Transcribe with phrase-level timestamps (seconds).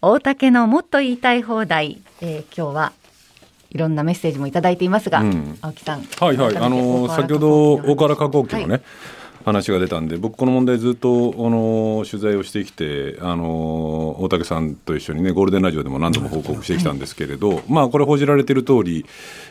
[0.00, 2.92] 大竹のもっと言いたい放題、えー、今日は
[3.70, 6.02] いろんなメッセージもいただいていますが、うん、青木さん。
[6.02, 6.56] はいはい。
[6.56, 8.82] あの先ほど大原加工機のね、はい。
[9.46, 19.06] 話が出たんで僕この問題ずっとあの取材をしてきてあの大竹さんと一緒にねゴールデンラジオでも何度も報告してきたんですけれど、まあこれ報じられている通り、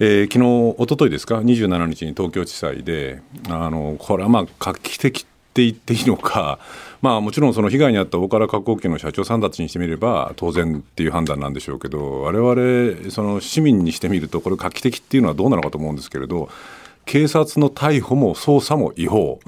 [0.00, 5.24] えー、昨日一昨日ですか？27日に東京地裁であのこれはまあ画期的
[5.56, 6.58] って言っていいのか。
[7.00, 16.48] まあもちろんその被害に遭った大原加工機の社長さんたちにしてみれば当然っていう判断なんでしょうけど我々その市民にしてみるとこれ画期的っていうのはどうなのかと思うんですけれど
[17.04, 19.40] 警察の逮捕も捜査も違法。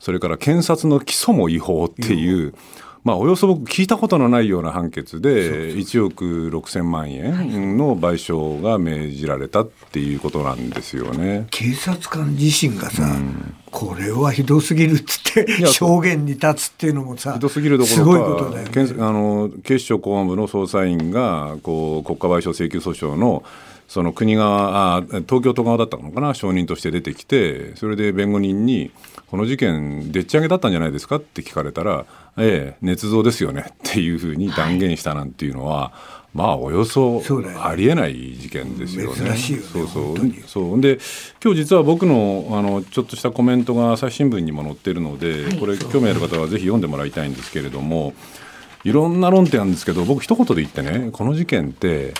[0.00, 2.54] それから検察の起訴も違法っていう。
[3.04, 11.46] まあ、およそ僕聞いたことのないような判決で1億6000万円の賠償が命じられたっていうことなんですよね。
[11.50, 18.64] 警察官自身がさ、うん、これはひどすぎるっつって証言に立つっていうのもさひどすぎるどころか、ね、
[18.98, 23.44] あの警視庁公安部の捜査員がこう国家賠償請求訴訟の
[23.88, 28.90] その国があ東京都側だったのかな証人として出てきてそれで弁護人に
[29.30, 35.92] この事件でっち上げだったんじゃないですかって聞かれたらええ捏造ですよねっていうふうに断言したなんていうのは、は
[36.34, 37.22] い、まあおよそ
[37.62, 39.30] ありえない事件ですよね。
[39.30, 40.16] ねそうそう。
[40.46, 40.80] そう。
[40.80, 40.98] で
[41.42, 48.14] 今日実は僕のあのちょっとしたコメントが朝日新聞にも載ってるので、はい、これ興味ある方はぜひ読んでもらいたいんですけれども
[48.84, 52.14] いろんな論点あるんですけど僕一言で言ってねこの事件って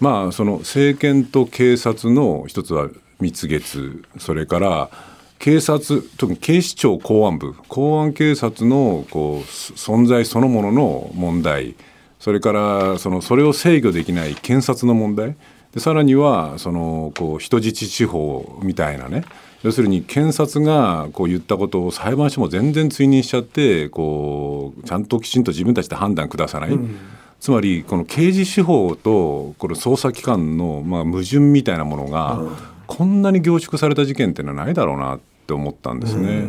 [0.00, 2.88] まあその政権と警察の一つは
[3.20, 4.90] 蜜月それから
[5.38, 11.76] 警察特に警視庁公安部公安警察のこう存在そのものの問題
[12.18, 15.36] それからそのそれを制御できない検察の問題
[15.72, 19.24] でさらにはそのこう人質司法みたいなね
[19.62, 26.70] 要するに検察がこう言ったことを裁判所も全然追認しちゃってこうちゃんときちんと自分たちで判断下さない。
[26.70, 26.96] うん
[27.40, 32.38] つまりこの刑事司法とこの捜査機関のまあ矛盾みたいなものが
[32.86, 36.44] こんなに凝縮された事件っていうのはないだろうなって思ったんですね。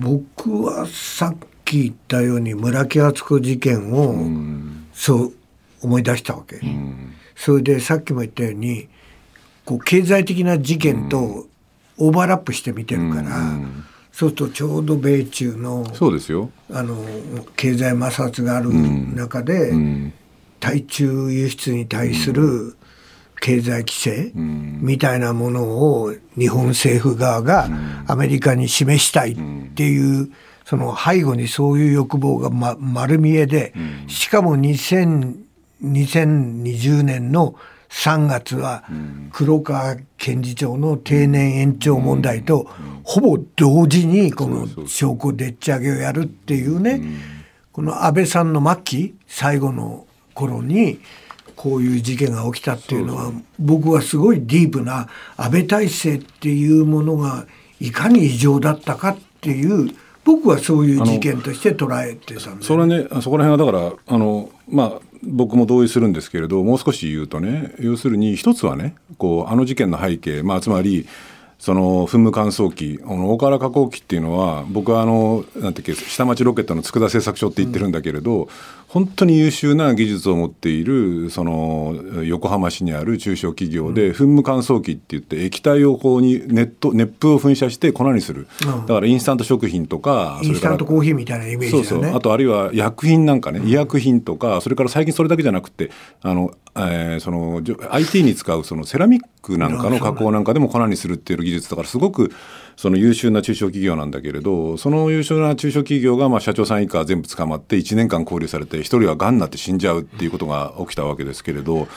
[0.00, 4.16] 僕はさっき言ったように村木敦子事件を
[4.94, 5.32] そう
[5.82, 6.60] 思い出したわけ。
[7.36, 8.88] それでさっきも言ったように
[9.66, 11.46] こう経済的な事件と
[11.98, 13.30] オーバーラップして見てるから。
[14.12, 16.50] そうするとちょうど米中のそうですよ。
[16.70, 16.96] あの
[17.56, 18.70] 経済摩擦がある
[19.14, 19.72] 中で、
[20.60, 22.76] 対中輸出に対する
[23.40, 27.68] 経済規制みたいなものを日本政府側が
[28.06, 29.36] アメリカに示したいっ
[29.74, 30.30] ていう
[30.66, 33.72] その背後にそういう欲望が、ま、丸見えで
[34.06, 37.56] しかも2020年の
[37.88, 38.84] 3月は
[39.32, 42.70] 黒川検事長の定年延長問題と
[43.02, 47.00] ほぼ同時にこの証拠でっち上げをやるっていうね。
[47.72, 50.06] この安倍さんの末期最後の
[50.40, 51.00] 頃に
[51.56, 57.46] こういう事件が起きたっていうのは僕はすごいディープな安倍体制っていうものが
[57.80, 71.06] いかに異常だったかっていう僕はそういう事件として捉えてたんでそれねそこら辺はだからあのまあ僕も同意するんですけれどもう少し言うとね要するに一つはねこうあの事件の背景、まあ、つまり
[71.60, 78.48] その噴霧乾燥機、あの大河原加工機っていうのは、僕はあの、なんていうか、下町ロケットの佃製作所って言ってるんだけれど、うん、
[78.90, 88.48] 本当に優秀な技術を持っている、その、横浜市にある中小企業で、噴霧乾燥機って言って、液体をこうに熱湯、熱風を噴射して粉にする。
[88.66, 92.16] うん、だからインスタント食品とか、インスタントコーヒーみたいなイメージ、ね、そうそう。
[92.16, 102.32] あとあるいは薬品なんかね、医薬品とか、それから最近それだけじゃなくて、あの、えー、その IT に使うそのセラミックなんかの加工なんかでも粉にするっていう技術だからすごく
[102.80, 111.88] その優秀な中小企業なんだけれどその優秀な中小企業がまあ社長さん以下全部捕まって1年間拘留されて1人はがんになって死んじゃうっていうことが起きたわけですけれど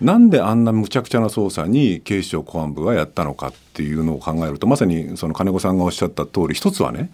[0.00, 7.12] なんであんなむちゃくちゃな捜査に警視庁公安部がやったのかっていうのを考えるとまさにその金子さんがおっしゃった通り一つはね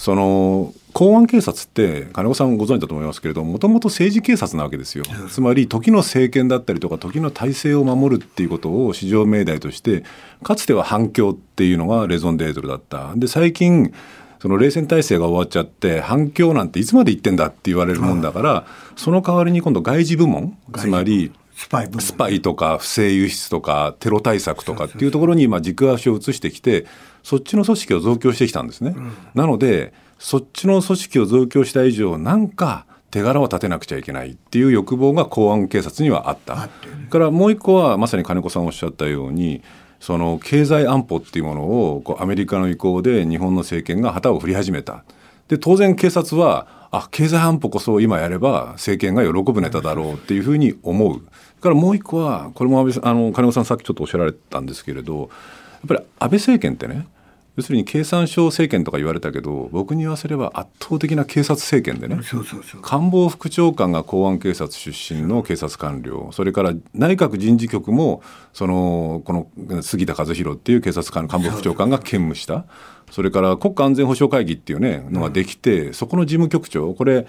[0.00, 10.04] その公安警察って金子さんご存知だと思いますけれどもともと政治警察なわけですよ、つまり時の政権だったりとか時の体制を守るっていうことを至上命題として
[10.42, 13.12] かつては反共っていうのがレゾンデートルだった。
[13.14, 13.92] で最近
[14.40, 21.30] その冷戦体制が終わっちゃって反共なんていつまで言ってんだって言われるもんだから、その代わりに今度外事部門つまり
[21.60, 26.86] スパイスパイとか不正輸出とかテロ対策とかっていうところに今軸足を移してきて
[27.22, 28.94] そっちの組織を増強してきたんですね。
[28.96, 36.70] うん、なのでそっちの組織を増強した以上なんか手柄を立てなくちゃいけないっていう欲望が公安警察にはあった。
[37.10, 39.62] からもう一個はまさに金子さんおっしゃったように
[40.00, 45.04] その経済安保っていうものをこうアメリカの意向で日本の政権が旗を振り始めた。
[45.48, 51.20] で当然警察はあ経済安保こそ今やれば政権が喜ぶネタだろうっていうふうに思う。
[51.60, 55.28] からもう一個はこれも安倍さんあの金子さんさっきちょっとおっしゃられたんですけれどやっ
[55.88, 57.06] ぱり安倍政権ってね
[57.60, 62.22] 要するに経産省政権とか言われたけど僕に言わせれば圧倒的な警察政権でね
[62.80, 68.22] 官房副長官が公安警察出身の警察官僚それから内閣人事局も
[68.54, 72.64] そのこの杉田和弘っていう警察官官房副長官が兼務した。
[73.10, 77.26] それから国家安全保障会議っていうねのができて、そこの事務局長これ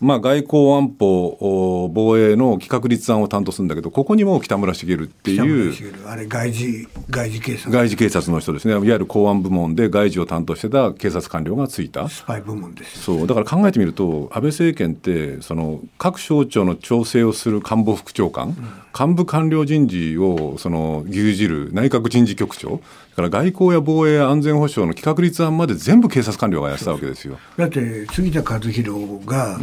[0.00, 7.70] まあ、外交安保防衛の企画立案を担当するんだけどここにも北村茂っていうあれ外事外事警察。
[7.70, 8.74] 外事警察の人ですね。
[8.74, 12.08] いわゆる公安部門で外事を担当してた警察官僚がついた。
[12.08, 13.02] スパイ部門です。
[13.02, 13.26] そう。
[13.28, 18.54] だから考えてみると安倍政権ってその各省庁の調整をする官房副長官、うん、
[18.98, 22.80] 幹部官僚人事をその牛耳る内閣人事局長。
[23.14, 27.38] から外交や防衛や安全保障の企画立案まで全部警察官僚がやってたわけですよ。
[27.56, 29.58] だって杉田和弘が、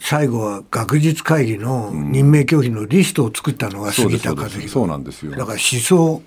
[0.00, 5.32] 最後は学術会議の任命拒否のリストを作ったのが杉田和弘、そうなんですよ。
[5.32, 6.22] だから思想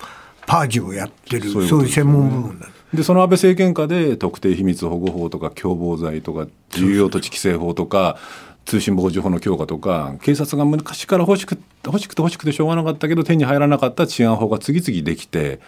[0.45, 2.67] パージをやってるそういう専門部門だ。
[2.93, 8.17] でその安倍政権下で特定秘密保護法とか共謀罪とか重要土地規制法とか
[8.65, 15.59] 通信傍受法の強化とか警察が昔から欲しく欲しくて欲しくてしょうがなかったけど手に入らなかった治安法が次々できてっ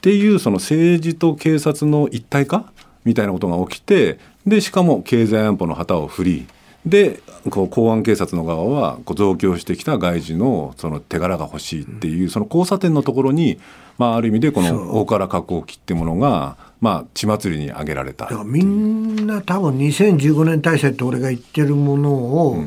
[0.00, 2.72] ていうその政治と警察の一体化
[3.04, 6.46] みたいなことが起きてでしかも経済安保の旗を振り
[6.86, 7.20] で
[7.50, 13.58] こう公安警察の側はこう増強してきた外事のその手柄が欲しいっていう、その交差点のところに、
[13.98, 22.62] まあ、ある意味でこの大から加工機ってものが、まあ、血祭りに挙げられたみんな多分2015年体制って俺が言ってるものを、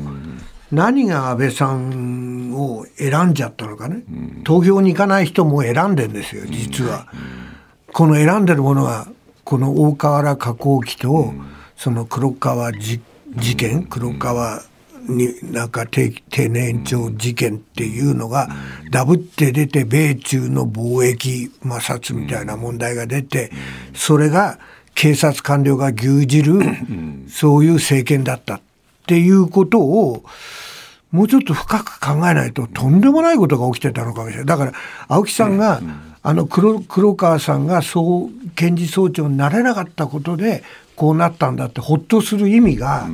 [0.70, 7.16] 何が安倍さんを選んじゃったのかね、うん、投票に行かない人も選んでんですよ実は、う
[7.90, 9.08] ん、この選んでるものは
[9.44, 12.70] この大河原加工機と、うん、その黒川
[13.36, 13.86] 事件？
[13.86, 14.62] 黒川
[15.08, 16.12] になんか定
[16.48, 18.48] 年延長事件っていうのが
[18.90, 23.50] ダブって出て米中の貿易摩擦みたいな問題が出て
[23.94, 24.58] それが
[24.94, 26.60] 警察官僚が牛耳る
[27.30, 28.60] そういう政権だったっ
[29.06, 30.24] ていうことを、
[31.10, 34.46] もうちょっと深く考えないととんでもないことが起きてたのかもしれない。
[34.46, 34.72] だから、
[35.08, 35.80] 青木さんが、
[36.22, 40.64] あの黒黒川さんが総検事総長になれなかったことで
[40.96, 43.08] こうなったんだってほっとする意味が、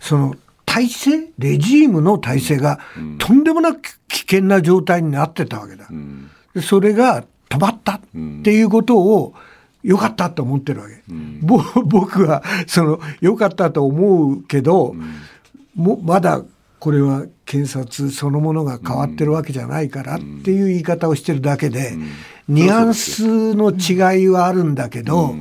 [0.00, 0.34] その
[0.64, 2.78] 体制レジームの体制が
[3.18, 5.88] とんでもなく危険な状態になってたわけだ。
[6.54, 8.00] でそれが止まったっ
[8.42, 9.34] ていうことを、
[9.82, 11.02] 良かったと思ってるわけ。
[11.08, 15.14] うん、僕はその良かったと思うけど、うん、
[15.76, 16.42] もまだ
[16.80, 21.96] これは検察そのものが変わってるわけじゃないからっていう言い方をしてるだけで、
[22.48, 25.34] ニュアンスの違いはあるんだけど、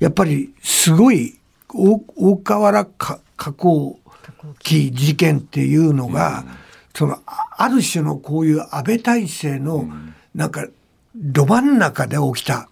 [0.00, 1.38] やっぱりすごい
[1.68, 3.20] 大河原加
[3.52, 3.98] 工
[4.60, 6.44] 機事件っていうのが、
[6.94, 9.88] そのある種のこういう安倍体制の
[10.34, 10.66] なんか
[11.14, 12.68] ど真ん中で起きた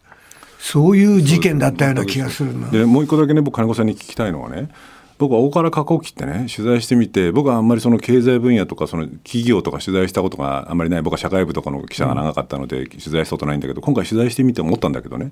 [0.59, 2.71] そういう事件だったような気がするな。
[2.71, 4.71] でもう一個だけね僕金子さんに聞きたいのはね
[5.19, 15.31] 僕は大原加工機ってね取材してみて僕はあんまりその経済分野とかその企業とか取材したことがあんまりない僕は社会部とかの記者が長かったので取材したことないんだけど今回取材してみて思ったんだけどね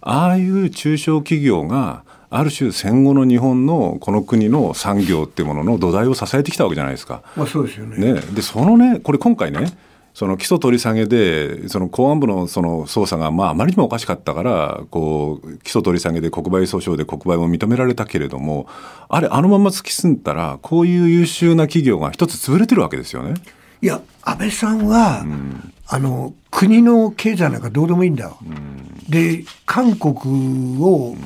[0.00, 7.22] ああいう中小企業がある種戦後の日本のこの国の産業っていうものの土台を支えてきたわけじゃないですか。
[7.36, 8.14] まあ、そうですよね。
[8.14, 8.20] ね。
[8.20, 9.66] でそのねこれ今回ね
[10.14, 18.68] その基礎取り下げで、その公安部のその捜査が、まあ、あまりにもおかしかったから、こう、基礎取り下げで国売訴訟で国売も認められたけれども、
[19.08, 23.34] あれ、あのまま突き進んだら、こういう優秀な企業が一つ潰れてるわけですよね。
[23.82, 28.38] いや、安倍さんは、うん、あの、国の経済なんかどうでもいいんだよ。
[28.40, 31.16] うん、で、韓国を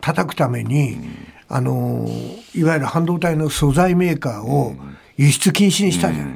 [0.00, 1.16] 叩くために、うん、
[1.48, 2.08] あの、
[2.54, 4.74] いわゆる半導体の素材メーカーを
[5.18, 6.34] 輸出禁止にしたじゃない。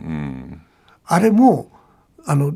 [1.06, 1.70] あれも、
[2.26, 2.54] あの、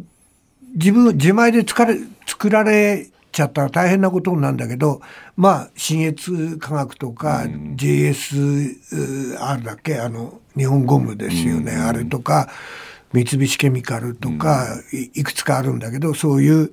[0.75, 5.01] 自分、自前で作れ、作られちゃったら大変なことなんだけど、
[5.37, 7.45] まあ、新越科学とか、
[7.77, 12.49] JSR だっけ、あの、日本ゴムですよね、あれとか、
[13.13, 16.73] 三菱ケミカルとか、いくつかあるんだけど、そういう、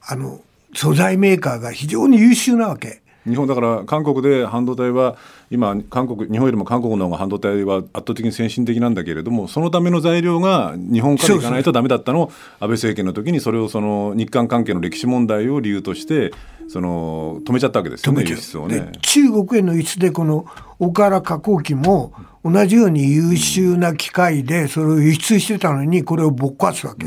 [0.00, 0.40] あの、
[0.74, 3.02] 素材メーカーが非常に優秀なわけ。
[3.26, 5.16] 日本だから韓国で半導体は
[5.50, 16.32] 今韓国日本よりも韓国の方が半導体は圧倒的に先進的なんだけれどもそのための材料が日本から行かないとダメだったのを安倍政権の時にそれをその日韓関係の歴史問題を理由として
[16.68, 18.92] その止めちゃったわけですよね輸出をね。
[19.02, 20.46] 中国への輸出でこの
[20.78, 22.12] 岡原加工機も
[22.44, 27.06] 同じように優秀な機械でそれを輸出してたのにこれをぼっ壊すわけ。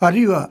[0.00, 0.50] あるいは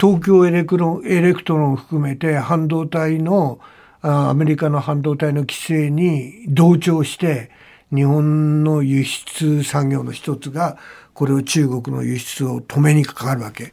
[0.00, 3.60] 東京エレクロエレクトロンを含めて半導体の
[4.02, 7.50] アメリカの半導体の規制に同調して
[7.94, 10.78] 日本の輸出産業の一つが
[11.12, 13.72] これを中国の輸出を止めにかかるわけ。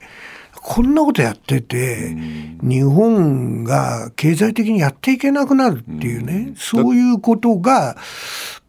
[0.53, 2.13] こんなことやってて、
[2.62, 7.96] 日本が経済的にやっていけなくなるっていうね、そういうことが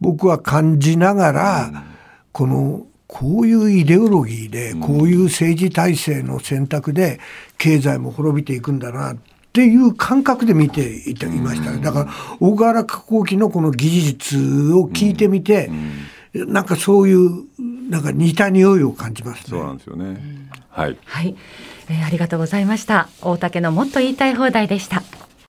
[0.00, 1.85] 僕は感じながら、
[2.31, 7.19] このこういうイデオロギーで、こういう政治体制の選択で
[7.57, 11.79] 経済も滅びていくんだなっていう感覚で見ていましたね。
[11.83, 12.11] だから
[12.41, 15.71] 大河原加工機のこの技術を聞いてみて、
[16.35, 17.45] なんかそういう
[17.91, 20.21] なんか似た匂いを感じます、ね、そうなんですよね。
[20.71, 20.97] はい。
[21.05, 21.37] はい、
[21.88, 23.09] えー、ありがとうございました。
[23.23, 25.03] 大竹のもっと言いたい放題でした。